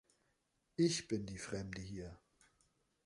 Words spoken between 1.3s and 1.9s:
Fremde